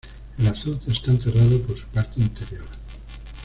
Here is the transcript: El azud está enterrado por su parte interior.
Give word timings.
El 0.39 0.47
azud 0.47 0.79
está 0.87 1.11
enterrado 1.11 1.61
por 1.61 1.77
su 1.77 1.85
parte 1.89 2.19
interior. 2.19 2.65